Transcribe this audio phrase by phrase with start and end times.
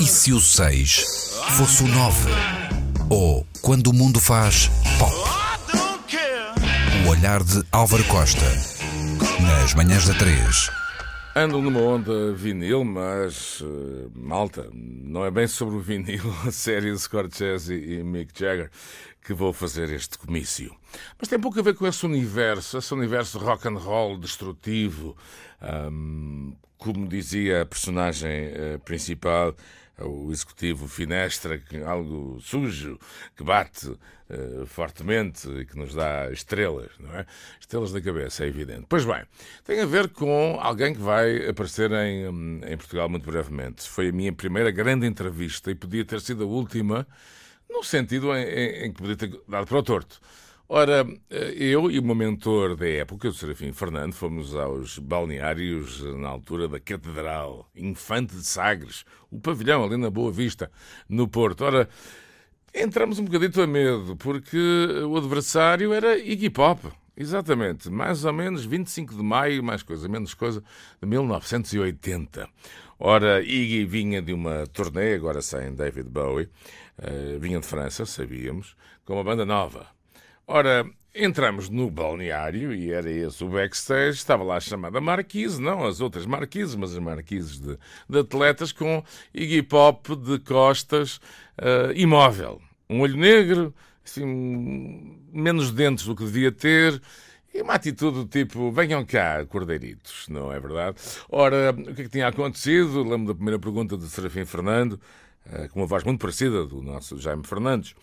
[0.00, 1.04] E se o 6
[1.56, 2.30] fosse o 9?
[3.10, 5.12] Ou quando o mundo faz pop?
[7.04, 8.44] O olhar de Álvaro Costa.
[9.42, 10.70] Nas manhãs da 3.
[11.34, 16.92] Ando numa onda vinil, mas uh, malta, não é bem sobre o vinil, a série
[16.92, 18.70] de Scorsese e Mick Jagger
[19.28, 20.74] que vou fazer este comício.
[21.18, 25.14] Mas tem pouco a ver com esse universo, esse universo rock and roll destrutivo,
[25.92, 29.54] um, como dizia a personagem uh, principal,
[30.00, 32.98] o executivo Finestra, algo sujo,
[33.36, 37.26] que bate uh, fortemente e que nos dá estrelas, não é?
[37.60, 38.86] Estrelas da cabeça, é evidente.
[38.88, 39.22] Pois bem,
[39.64, 43.88] tem a ver com alguém que vai aparecer em, em Portugal muito brevemente.
[43.88, 47.06] Foi a minha primeira grande entrevista e podia ter sido a última,
[47.68, 50.20] no sentido em, em, em que podia ter dado para o torto.
[50.70, 56.28] Ora, eu e o meu mentor da época, o Serafim Fernando, fomos aos balneários na
[56.28, 60.70] altura da Catedral, Infante de Sagres, o pavilhão ali na Boa Vista,
[61.08, 61.64] no Porto.
[61.64, 61.88] Ora,
[62.74, 64.58] entramos um bocadito a medo, porque
[65.06, 66.86] o adversário era Iggy Pop.
[67.16, 70.62] Exatamente, mais ou menos 25 de maio, mais coisa, menos coisa,
[71.00, 72.46] de 1980.
[72.98, 76.50] Ora, Iggy vinha de uma turnê, agora sem David Bowie,
[76.98, 79.86] uh, vinha de França, sabíamos, com uma banda nova,
[80.50, 84.16] Ora, entramos no balneário e era esse o backstage.
[84.16, 88.72] Estava lá a chamada Marquise, não as outras Marquises, mas as Marquises de, de atletas
[88.72, 89.04] com
[89.34, 91.16] Iggy Pop de costas
[91.58, 92.62] uh, imóvel.
[92.88, 96.98] Um olho negro, assim, menos dentes do que devia ter.
[97.52, 100.96] E uma atitude do tipo, venham cá, cordeiritos, não é verdade?
[101.28, 103.02] Ora, o que é que tinha acontecido?
[103.02, 104.98] Lembro da primeira pergunta de Serafim Fernando.
[105.50, 107.94] Eh, com uma voz muito parecida do nosso Jaime Fernandes.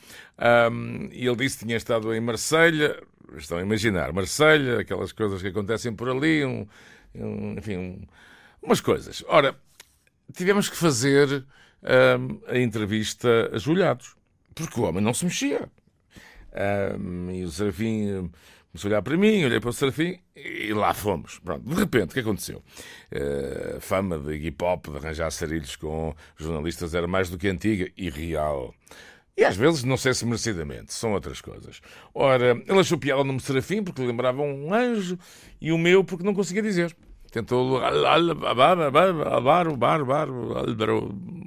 [0.72, 3.02] Um, e ele disse que tinha estado em Marselha,
[3.38, 6.68] estão a imaginar, Marselha, aquelas coisas que acontecem por ali, um,
[7.14, 8.02] um, enfim, um,
[8.64, 9.24] umas coisas.
[9.28, 9.56] Ora,
[10.34, 11.46] tivemos que fazer
[12.48, 14.16] a entrevista ajoelhados,
[14.56, 15.70] porque o homem não se mexia.
[17.32, 18.32] e o Serafim
[18.76, 21.40] Começou a olhar para mim, olhei para o Serafim e lá fomos.
[21.40, 22.62] Pronto, de repente, o que aconteceu?
[23.10, 27.90] Uh, fama de hip hop, de arranjar sarilhos com jornalistas, era mais do que antiga
[27.96, 28.76] e real.
[29.38, 31.80] E às vezes, não sei se merecidamente, são outras coisas.
[32.14, 35.18] Ora, ele achou piada no Serafim porque lembrava um anjo
[35.62, 36.94] e o meu porque não conseguia dizer.
[37.32, 37.80] Tentou.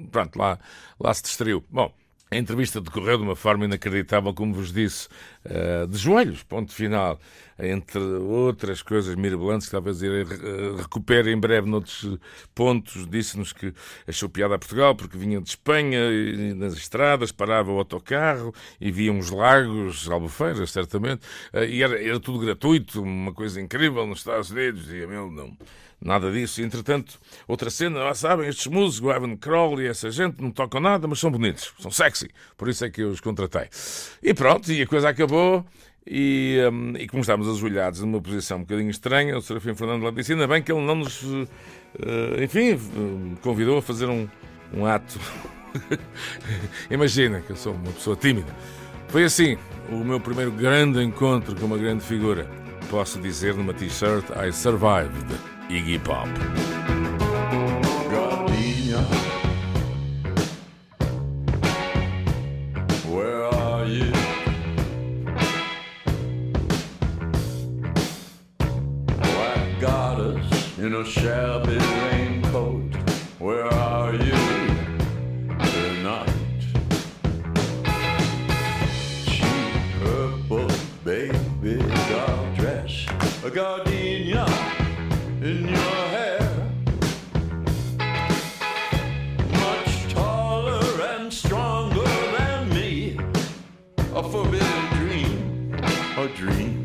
[0.09, 0.57] Pronto, lá,
[0.99, 1.63] lá se distraiu.
[1.69, 1.93] Bom.
[2.31, 5.07] A entrevista decorreu de uma forma inacreditável, como vos disse,
[5.45, 7.19] eh, de joelhos, ponto final,
[7.57, 10.01] entre outras coisas mirabolantes que talvez
[10.77, 12.17] recupere em breve noutros
[12.53, 13.07] pontos.
[13.07, 13.73] Disse-nos que
[14.07, 18.91] achou piada a Portugal porque vinha de Espanha e nas estradas, parava o autocarro e
[18.91, 21.21] via uns lagos, albufeiras, certamente,
[21.53, 24.89] eh, e era, era tudo gratuito, uma coisa incrível nos Estados Unidos.
[24.91, 25.57] E meu, não
[26.01, 26.61] Nada disso.
[26.61, 30.79] Entretanto, outra cena, lá sabem, estes músicos, o Evan Crowley e essa gente, não tocam
[30.79, 32.29] nada, mas são bonitos, são sexy.
[32.57, 33.67] Por isso é que eu os contratei.
[34.23, 35.28] E pronto, e a coisa acabou.
[36.07, 40.11] E, um, e como estávamos ajoelhados numa posição um bocadinho estranha, o Serafim Fernando lá
[40.11, 41.47] disse: ainda bem que ele não nos, uh,
[42.41, 42.79] enfim,
[43.41, 44.27] convidou a fazer um,
[44.73, 45.19] um ato.
[46.89, 48.51] Imagina que eu sou uma pessoa tímida.
[49.09, 49.57] Foi assim
[49.91, 52.49] o meu primeiro grande encontro com uma grande figura.
[52.89, 55.35] Posso dizer numa t-shirt: I survived.
[55.69, 56.27] Iggy Pop.
[70.81, 72.95] In a shabby raincoat.
[73.37, 74.31] Where are you
[75.59, 76.61] tonight?
[79.25, 80.69] Cheap purple
[81.03, 81.79] baby
[82.09, 83.05] doll dress.
[83.43, 84.45] A gardenia
[85.41, 86.71] in your hair.
[89.51, 92.07] Much taller and stronger
[92.37, 93.17] than me.
[94.15, 95.73] A forbidden dream,
[96.17, 96.78] a dream